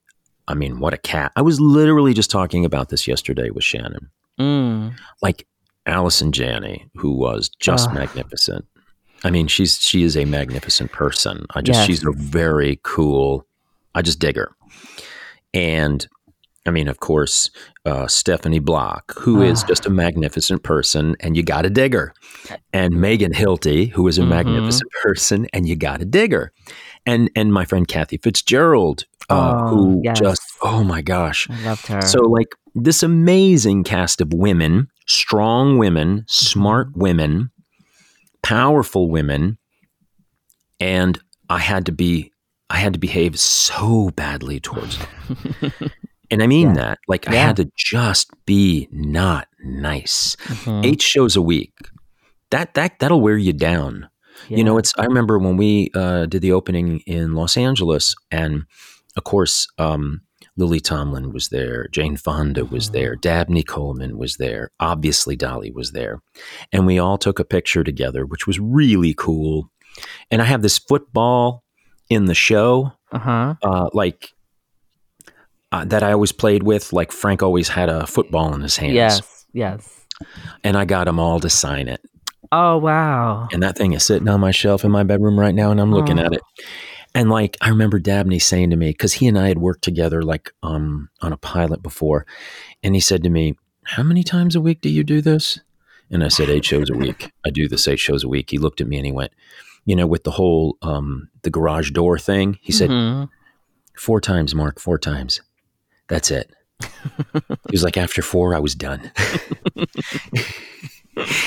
[0.52, 1.32] I mean, what a cat.
[1.34, 4.10] I was literally just talking about this yesterday with Shannon.
[4.38, 4.94] Mm.
[5.22, 5.46] Like
[5.86, 8.66] Allison Janney, who was just magnificent.
[9.24, 11.46] I mean, she's she is a magnificent person.
[11.54, 11.86] I just Yes.
[11.86, 13.46] she's a very cool.
[13.94, 14.50] I just dig her.
[15.54, 16.06] And
[16.64, 17.50] I mean, of course,
[17.86, 22.14] uh, Stephanie Block, who is just a magnificent person, and you got to dig her.
[22.72, 24.28] And Megan Hilty, who is a Mhm.
[24.28, 26.52] magnificent person, and you got to dig her.
[27.04, 30.18] And and my friend Kathy Fitzgerald, uh, Oh, who yes.
[30.20, 32.00] just oh my gosh, I loved her.
[32.02, 37.50] so, like this amazing cast of women, strong women, smart women,
[38.42, 39.58] powerful women,
[40.80, 41.18] and
[41.50, 42.32] I had to be,
[42.70, 45.72] I had to behave so badly towards them.
[46.30, 46.74] and I mean Yeah.
[46.74, 46.98] that.
[47.08, 50.36] Like, I had to just be not nice.
[50.46, 50.84] Mhm.
[50.86, 51.72] Eight shows a week.
[52.50, 54.08] That that that'll wear you down.
[54.48, 54.92] You know, it's.
[54.98, 58.64] I remember when we uh, did the opening in Los Angeles, and
[59.16, 60.22] of course, um,
[60.56, 62.92] Lily Tomlin was there, Jane Fonda was Mm-hmm.
[62.94, 66.20] there, Dabney Coleman was there, obviously Dolly was there,
[66.72, 69.70] and we all took a picture together, which was really cool.
[70.30, 71.64] And I have this football
[72.10, 73.54] in the show, uh-huh.
[73.62, 74.28] uh, like
[75.70, 76.92] uh, that I always played with.
[76.92, 79.46] Like Frank always had a football in his hands, Yes.
[79.54, 80.06] Yes.
[80.64, 82.00] and I got them all to sign it.
[82.54, 83.48] Oh wow.
[83.52, 85.92] And that thing is sitting on my shelf in my bedroom right now, and I'm
[85.92, 86.24] looking Oh.
[86.26, 86.42] at it.
[87.14, 90.22] And like I remember Dabney saying to me, because he and I had worked together
[90.22, 92.26] like um on a pilot before,
[92.82, 95.58] and he said to me, How many times a week do you do this?
[96.10, 97.32] And I said, Eight shows a week.
[97.44, 98.50] I do this eight shows a week.
[98.50, 99.32] He looked at me and he went,
[99.86, 103.28] you know, with the whole um the garage door thing, he said, Mhm.
[103.96, 105.40] Four times, Marc, four times.
[106.08, 106.50] That's it.
[106.82, 109.10] he was like, after four, I was done.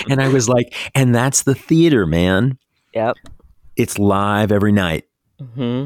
[0.10, 2.58] and I was like, and that's the theater, man
[2.94, 3.18] Yep.
[3.76, 5.06] it's live every night.
[5.40, 5.86] hmm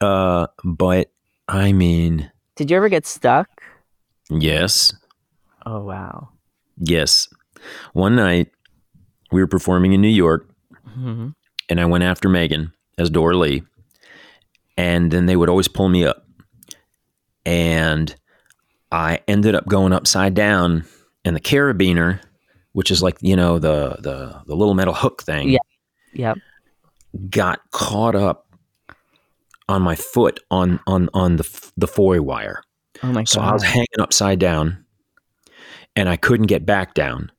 [0.00, 1.10] Uh, but
[1.48, 3.48] I mean, Did you ever get stuck?
[4.30, 4.94] yes,
[5.66, 6.28] Oh wow.
[6.78, 7.28] yes.
[7.94, 8.50] One night
[9.32, 10.48] we were performing in New York,
[10.94, 11.28] hmm
[11.70, 13.64] and I went after Megan as Doralee,
[14.76, 16.26] and then they would always pull me up,
[17.46, 18.14] and
[18.92, 20.84] I ended up going upside down,
[21.24, 22.20] and the carabiner,
[22.74, 25.58] which is like you know the the the little metal hook thing, Yeah.
[26.12, 26.38] Yep.
[27.30, 28.46] got caught up
[29.68, 32.62] on my foot on on on the the foy wire.
[33.02, 33.28] Oh my god!
[33.28, 34.84] So I was hanging upside down
[35.96, 37.32] and I couldn't get back down.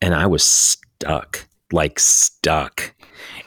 [0.00, 2.94] And I was stuck, like stuck.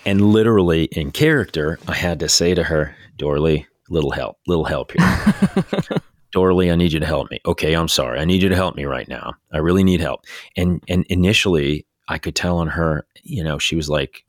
[0.05, 4.91] And literally in character, I had to say to her, Doralee, little help, little help
[4.91, 6.01] here.
[6.31, 7.39] Doralee, I need you to help me.
[7.45, 8.19] Okay, I'm sorry.
[8.19, 9.33] I need you to help me right now.
[9.51, 10.25] I really need help.
[10.55, 14.23] And and initially I could tell on her, you know, she was like,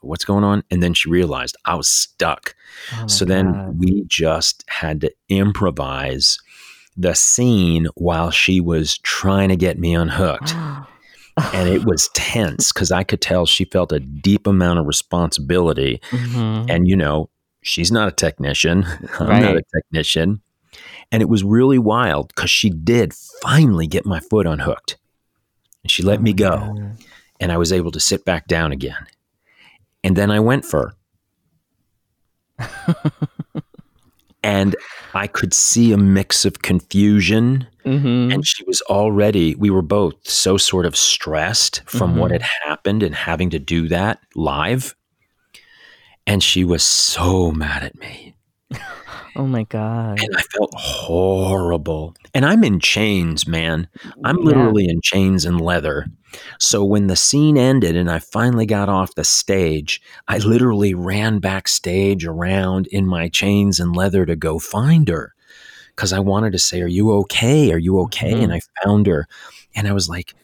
[0.00, 0.64] What's going on?
[0.70, 2.56] And then she realized I was stuck.
[2.98, 6.38] Oh So then we just had to improvise
[6.96, 10.54] the scene while she was trying to get me unhooked.
[11.54, 16.00] and it was tense because I could tell she felt a deep amount of responsibility.
[16.10, 16.68] Mhm.
[16.68, 17.30] And, you know,
[17.62, 18.84] she's not a technician.
[19.20, 20.42] I'm not a technician.
[21.12, 24.96] And it was really wild because she did finally get my foot unhooked.
[25.84, 26.90] And she let Oh me go.
[27.38, 29.06] And I was able to sit back down again.
[30.02, 30.94] And then I went for
[32.58, 32.70] her.
[34.42, 34.74] and
[35.14, 37.66] I could see a mix of confusion.
[37.84, 38.32] Mhm.
[38.32, 42.40] And she was already, we were both so sort of stressed from what Mhm.
[42.40, 44.94] had happened and having to do that live.
[46.26, 48.31] And she was so mad at me.
[49.34, 50.20] Oh my god.
[50.20, 52.14] And I felt horrible.
[52.34, 53.88] And I'm in chains, man.
[54.24, 54.44] I'm Yeah.
[54.44, 56.06] literally in chains and leather.
[56.58, 61.38] So when the scene ended and I finally got off the stage, I literally ran
[61.38, 65.34] backstage around in my chains and leather to go find her
[65.94, 67.72] because I wanted to say, Are you okay?
[67.72, 68.32] Are you okay?
[68.32, 68.52] And mm-hmm.
[68.52, 69.28] I found her
[69.74, 70.34] and I was like,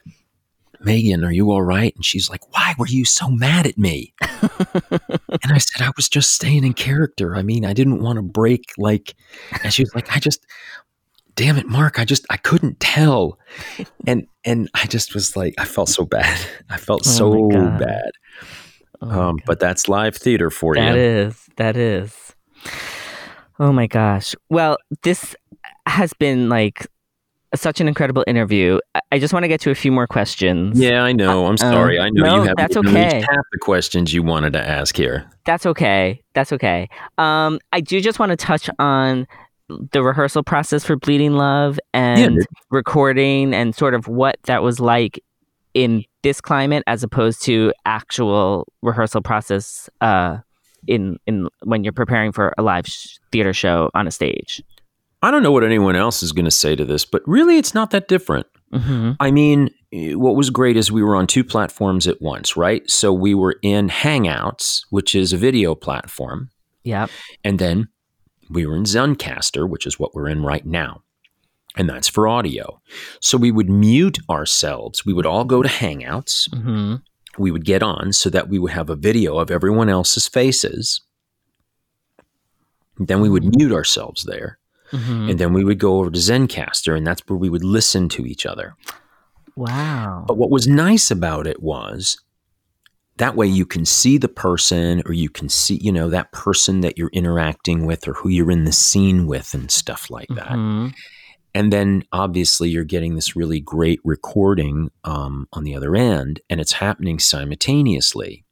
[0.81, 1.95] Megan, are you all right?
[1.95, 4.15] And she's like, Why were you so mad at me?
[4.21, 7.35] and I said, I was just staying in character.
[7.37, 9.15] I mean, I didn't want to break like,
[9.63, 10.45] and she was like, I just,
[11.35, 13.39] damn it, Marc, I just, I couldn't tell.
[14.07, 16.39] And, and I just was like, I felt so bad.
[16.71, 18.11] I felt Oh so bad.
[19.01, 20.93] Oh Um, but that's live theater for That you.
[20.93, 22.35] That is, that is.
[23.61, 24.35] Oh my gosh.
[24.49, 25.35] Well, this
[25.87, 26.87] has been like
[27.55, 28.79] such an incredible interview.
[29.13, 30.79] I- just want to get to a few more questions.
[30.79, 31.47] Yeah, I know.
[31.47, 31.99] I'm sorry.
[31.99, 33.15] I know no, you haven't that's okay.
[33.21, 35.29] half the questions you wanted to ask here.
[35.45, 36.23] That's okay.
[36.35, 36.89] That's okay.
[37.17, 39.27] Um, I do just want to touch on
[39.93, 42.47] the rehearsal process for Bleeding Love and dude.
[42.71, 45.21] recording and sort of what that was like
[45.75, 50.39] in this climate as opposed to actual rehearsal process uh,
[50.87, 54.63] in in when you're preparing for a live sh- theater show on a stage?
[55.23, 57.75] I don't know what anyone else is going to say to this, but really, it's
[57.75, 58.47] not that different.
[58.73, 59.13] Mm-hmm.
[59.19, 62.89] I mean, what was great is we were on two platforms at once, right?
[62.89, 66.51] So we were in Hangouts, which is a video platform,
[66.85, 67.11] Yep.
[67.43, 67.89] and then
[68.51, 71.03] we were in Zencastr, which is what we're in right now.
[71.77, 72.81] And that's for audio.
[73.21, 75.05] So we would mute ourselves.
[75.05, 76.49] We would all go to Hangouts.
[76.51, 76.97] Mm-hmm.
[77.39, 81.01] We would get on so that we would have a video of everyone else's faces.
[82.99, 84.59] Then we would mute ourselves there.
[84.93, 85.31] Mm-hmm.
[85.31, 88.27] And then we would go over to Zencastr, and that's where we would listen to
[88.27, 88.75] each other.
[89.57, 90.25] Wow.
[90.27, 92.21] But what was nice about it was
[93.17, 96.81] that way you can see the person or you can see, you know, that person
[96.81, 100.53] that you're interacting with or who you're in the scene with and stuff like that.
[100.53, 100.95] Mhm.
[101.55, 106.61] And then obviously you're getting this really great recording um, on the other end and
[106.61, 108.45] it's happening simultaneously.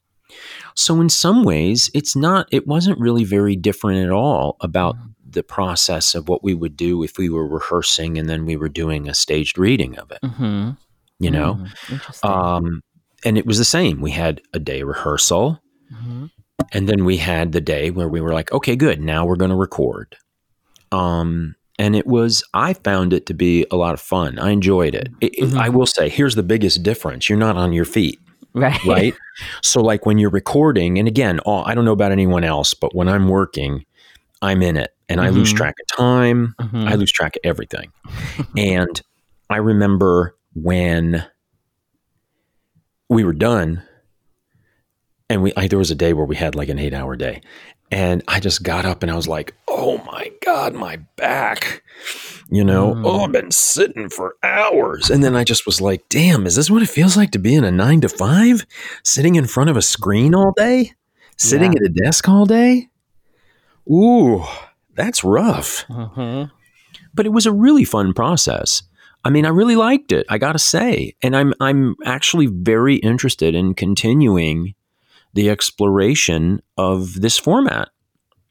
[0.74, 4.96] So in some ways, it's not, it wasn't really very different at all about
[5.28, 8.68] the process of what we would do if we were rehearsing and then we were
[8.68, 10.76] doing a staged reading of it, Mhm.
[11.18, 11.54] you know?
[11.54, 12.30] Mm, interesting.
[12.30, 12.80] Um,
[13.24, 14.00] and it was the same.
[14.00, 15.60] We had a day rehearsal,
[15.92, 16.30] Mhm.
[16.72, 19.50] and then we had the day where we were like, okay, good, now we're going
[19.50, 20.16] to record.
[20.92, 24.38] Um, and it was, I found it to be a lot of fun.
[24.38, 25.08] I enjoyed it.
[25.20, 25.58] It- it- Mhm.
[25.58, 28.18] I will say, here's the biggest difference you're not on your feet,
[28.54, 28.82] Right.
[28.84, 29.14] right?
[29.62, 32.94] so, like when you're recording, and again, all, I don't know about anyone else, but
[32.94, 33.84] when I'm working,
[34.42, 35.56] I'm in it and I lose Mhm.
[35.56, 36.54] track of time.
[36.60, 36.88] Mhm.
[36.88, 37.92] I lose track of everything.
[38.56, 39.00] and
[39.50, 41.24] I remember when
[43.08, 43.82] we were done
[45.30, 47.40] and we I, there was a day where we had like an 8-hour day
[47.90, 51.84] and I just got up and I was like, "Oh my god, my back."
[52.50, 53.02] You know, Mm.
[53.06, 56.68] "Oh, I've been sitting for hours." And then I just was like, "Damn, is this
[56.68, 58.66] what it feels like to be in a 9 to 5?
[59.04, 60.94] Sitting in front of a screen all day?
[61.38, 61.78] Sitting Yeah.
[61.84, 62.88] at a desk all day?"
[63.90, 64.44] Ooh,
[64.94, 66.50] that's rough Mhm.
[67.14, 68.82] but it was a really fun process.
[69.24, 70.24] I mean, I really liked it.
[70.28, 74.74] I got to say, and I'm I'm actually very interested in continuing
[75.34, 77.88] the exploration of this format.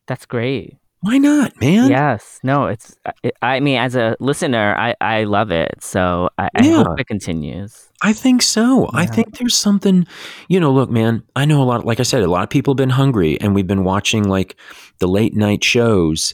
[0.08, 0.78] That's great.
[1.06, 1.90] Why not, man?
[1.92, 2.40] Yes.
[2.42, 5.76] No, it's, uh, I- I mean, as a listener, I, I love it.
[5.84, 6.84] So I, I Yeah.
[6.84, 7.90] hope it continues.
[8.02, 8.90] I think so.
[8.94, 10.08] I think there's something,
[10.48, 12.74] you know, look, man, I know a lot, like I said, a lot of people
[12.74, 14.56] have been hungry and we've been watching like
[15.00, 16.34] the late night shows,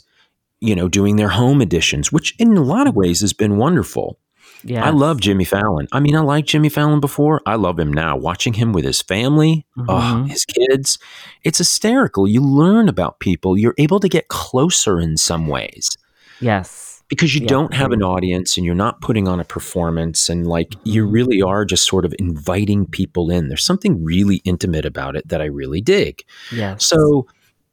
[0.61, 4.19] you know, doing their home editions, which in a lot of ways has been wonderful.
[4.63, 4.85] Yeah.
[4.85, 5.87] I love Jimmy Fallon.
[5.91, 7.41] I mean, I liked Jimmy Fallon before.
[7.45, 8.15] I love him now.
[8.17, 9.83] Watching him with his family, oh,
[10.25, 10.29] Mhm.
[10.29, 10.99] his kids,
[11.43, 12.27] it's hysterical.
[12.27, 13.57] You learn about people.
[13.57, 15.97] You're able to get closer in some ways
[16.39, 17.01] Yes.
[17.09, 20.45] because you Yeah, don't have an audience and you're not putting on a performance and
[20.47, 21.13] like you Mm-hmm.
[21.13, 23.47] really are just sort of inviting people in.
[23.47, 26.23] There's something really intimate about it that I really dig.
[26.51, 26.75] Yeah.
[26.77, 27.25] So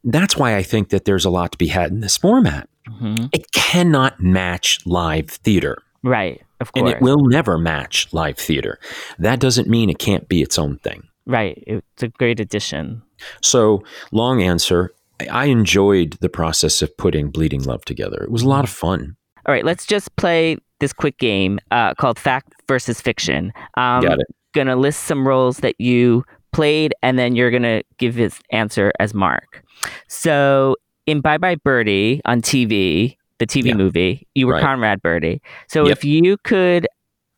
[0.04, 2.68] that's why I think that there's a lot to be had in this format.
[2.88, 3.28] Mhm.
[3.32, 5.82] It cannot match live theater.
[6.02, 6.40] Right.
[6.60, 8.78] Of And it will never match live theater.
[9.18, 11.04] That doesn't mean it can't be its own thing.
[11.26, 11.62] Right.
[11.66, 13.02] It's a great addition.
[13.42, 18.22] So, long answer I- I enjoyed the process of putting Bleeding Love together.
[18.22, 19.16] It was a lot of fun.
[19.46, 19.64] All right.
[19.64, 23.52] Let's just play this quick game uh, called Fact versus Fiction.
[23.76, 24.26] Um, Got it.
[24.54, 29.12] Gonna list some roles that you played, and then you're gonna give his answer as
[29.12, 29.62] Marc.
[30.08, 33.74] So in Bye Bye Birdie on TV, the TV Yeah.
[33.74, 34.62] movie, you were Right.
[34.62, 35.40] Conrad Birdie.
[35.68, 35.92] So Yep.
[35.98, 36.86] if you could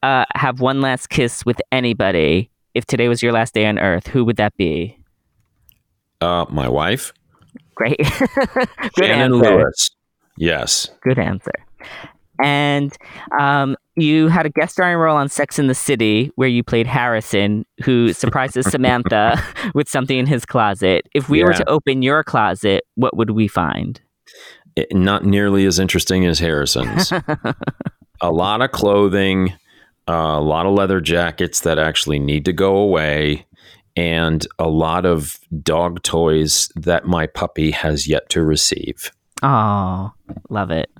[0.03, 4.07] uh, have one last kiss with anybody, if today was your last day on Earth,
[4.07, 4.96] who would that be?
[6.20, 7.12] Uh, my wife,
[7.74, 7.96] Great.
[7.98, 9.57] Good Shannon answer.
[9.59, 9.90] Lewis.
[10.36, 10.88] Yes.
[11.03, 11.53] Good answer.
[12.42, 12.94] And
[13.38, 16.86] um, you had a guest starring role on Sex in the City where you played
[16.86, 19.42] Harrison, who surprises Samantha
[19.74, 21.07] with something in his closet.
[21.14, 24.01] If we were to open your closet, what would we find?
[24.76, 27.12] It- not nearly as interesting as Harrison's.
[28.20, 29.52] a lot of clothing,
[30.08, 33.46] uh, a lot of leather jackets that actually need to go away,
[33.96, 39.10] and a lot of dog toys that my puppy has yet to receive.
[39.43, 40.12] Oh,
[40.49, 40.91] love it.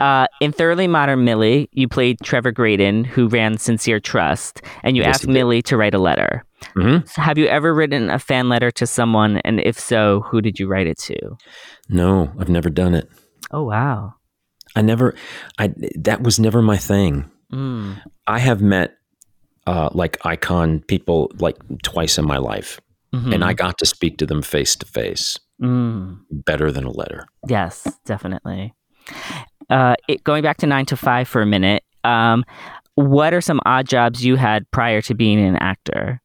[0.00, 5.02] Uh, in Thoroughly Modern Millie, you played Trevor Graydon, who ran Sincere Trust, and you
[5.02, 5.28] Yes, asked.
[5.28, 6.44] Millie to write a letter.
[6.76, 7.08] Mhm.
[7.08, 9.38] So have you ever written a fan letter to someone?
[9.38, 11.36] And if so, who did you write it to?
[11.88, 13.08] No, I've never done it.
[13.50, 14.14] Oh, wow.
[14.76, 15.14] I never,
[15.58, 17.28] I that was never my thing.
[17.52, 18.00] Mm.
[18.28, 18.94] I have met
[19.66, 22.80] uh, like icon people like twice in my life,
[23.14, 23.34] Mhm.
[23.34, 25.38] and I got to speak to them face to face.
[25.60, 26.20] Mm.
[26.30, 27.26] Better than a letter.
[27.48, 28.74] Yes, definitely.
[29.68, 32.44] Uh, it, going back to nine to five for a minute, um,
[32.94, 36.20] what are some odd jobs you had prior to being an actor?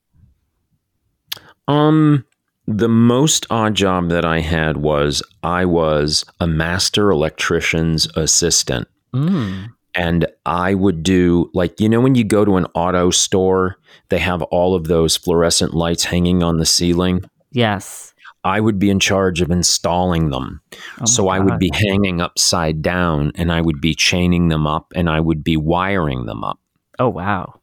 [1.68, 2.26] Um,
[2.68, 8.88] the most odd job that I had was I was a master electrician's assistant.
[9.14, 9.70] Mm.
[9.94, 13.78] And I would do, like, you know, when you go to an auto store,
[14.10, 17.24] they have all of those fluorescent lights hanging on the ceiling.
[17.52, 18.14] Yes.
[18.46, 20.62] I would be in charge of installing them.
[21.02, 24.94] Oh so I would be hanging upside down and I would be chaining them up
[24.96, 26.60] and I would be wiring them up
[27.00, 27.60] Oh wow.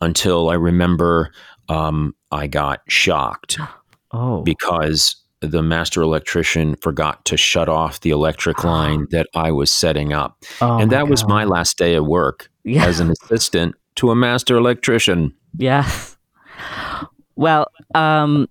[0.00, 1.32] until I remember
[1.68, 3.58] um, I got shocked
[4.12, 4.42] Oh.
[4.42, 10.12] because the master electrician forgot to shut off the electric line that I was setting
[10.12, 10.42] up.
[10.60, 12.84] oh and that was my last day of work Yeah.
[12.86, 15.32] as an assistant to a master electrician.
[15.58, 16.16] Yes.
[17.36, 18.46] Well, um,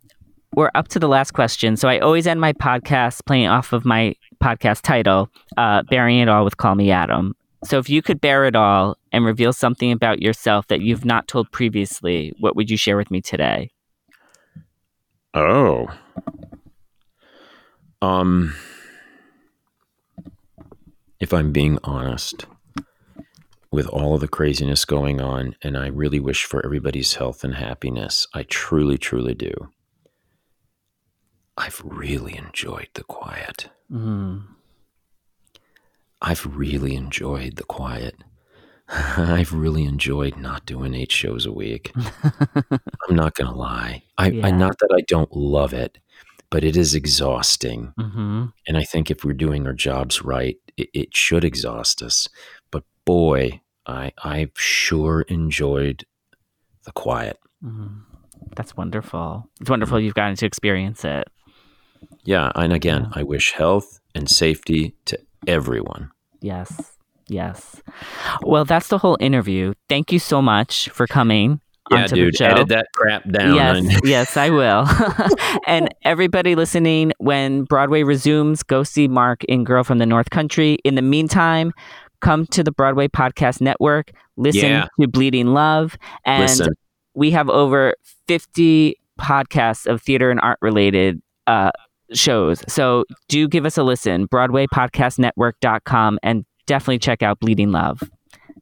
[0.57, 1.77] we're up to the last question.
[1.77, 6.27] So I always end my podcast playing off of my podcast title, uh, Baring It
[6.27, 7.35] All with Call Me Adam.
[7.63, 11.27] So if you could bear it all and reveal something about yourself that you've not
[11.27, 13.69] told previously, what would you share with me today?
[15.35, 15.89] Oh.
[18.01, 18.55] Um
[21.19, 22.47] if I'm being honest
[23.71, 27.53] with all of the craziness going on and I really wish for everybody's health and
[27.53, 29.53] happiness, I truly truly do.
[31.57, 33.69] I've really enjoyed the quiet.
[33.91, 34.43] Mm.
[36.21, 38.15] I've really enjoyed the quiet.
[38.89, 41.91] I've really enjoyed not doing eight shows a week.
[42.23, 44.03] I'm not going to lie.
[44.17, 44.47] I, Yeah.
[44.47, 45.97] I not that I don't love it,
[46.49, 47.93] but it is exhausting.
[47.97, 52.27] hmm And I think if we're doing our jobs right, it, it should exhaust us.
[52.71, 56.05] But boy, I I've sure enjoyed
[56.85, 57.37] the quiet.
[57.61, 57.87] hmm
[58.55, 59.49] That's wonderful.
[59.59, 61.27] It's wonderful you've gotten to experience it.
[62.23, 63.19] Yeah, and again, Yeah.
[63.21, 66.11] I wish health and safety to everyone.
[66.41, 66.93] Yes.
[67.29, 67.81] Yes.
[68.41, 69.73] Well, that's the whole interview.
[69.89, 71.59] Thank you so much for coming
[71.91, 72.45] Yeah, onto dude, the show.
[72.45, 73.55] edit that crap down.
[73.55, 74.87] Yes, yes, I will.
[75.67, 80.77] and everybody listening, when Broadway resumes, go see Marc in Girl from the North Country.
[80.85, 81.73] In the meantime,
[82.21, 84.87] come to the Broadway Podcast Network, listen Yeah.
[84.99, 86.73] to Bleeding Love, and Listen.
[87.13, 87.93] we have over
[88.27, 91.71] 50 podcasts of theater and art related uh,
[92.13, 92.63] shows.
[92.67, 98.03] So do give us a listen, BroadwayPodcastNetwork.com, and definitely check out Bleeding Love.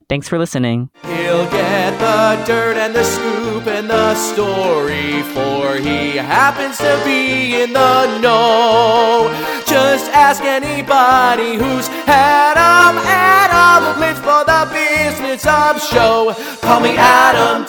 [0.08, 0.92] Thanks for listening.
[1.04, 7.64] He'll get the dirt and the scoop and the story, for he happens to be
[7.64, 9.32] in the know.
[9.66, 13.00] Just ask anybody who's had 'em.
[13.04, 16.36] Adam lives for the business of show.
[16.62, 17.66] Call me Adam.com.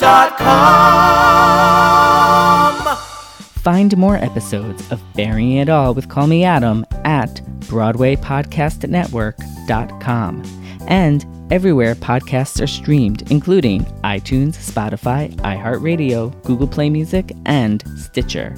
[3.67, 10.43] Find more episodes of Baring It All with Call Me Adam at BroadwayPodcastNetwork.com
[10.87, 18.55] and everywhere podcasts are streamed, including iTunes, Spotify, iHeartRadio, Google Play Music, and Stitcher.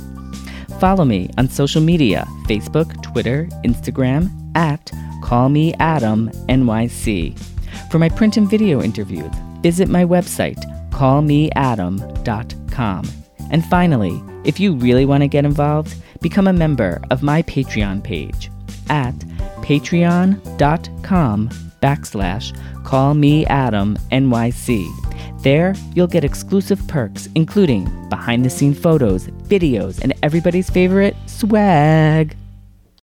[0.80, 4.92] Follow me on social media Facebook, Twitter, Instagram at
[5.24, 7.36] Call Me Adam NYC.
[7.90, 9.32] For my print and video interviews,
[9.62, 13.06] visit my website, callmeadam.com.
[13.52, 18.04] And finally, if you really want to get involved, become a member of my Patreon
[18.04, 18.50] page
[18.90, 19.14] at
[19.62, 21.50] patreon.com
[21.84, 22.52] backslash
[22.84, 25.44] callmeadamnyc.
[25.44, 32.36] There, you'll get exclusive perks, including behind the scene photos, videos, and everybody's favorite swag.